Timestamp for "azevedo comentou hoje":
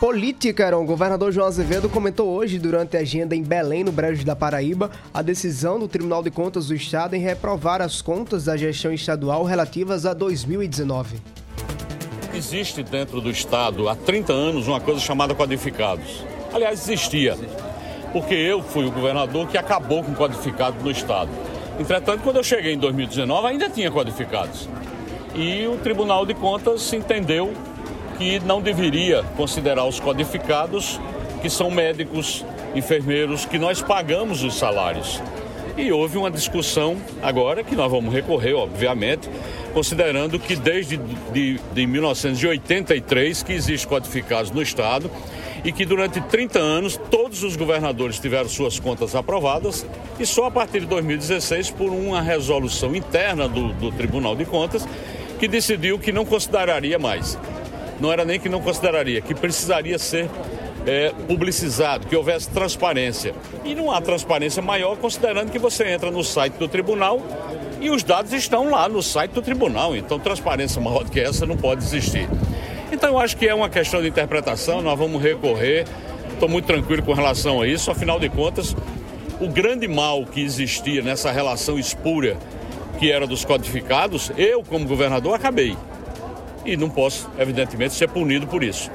1.46-2.58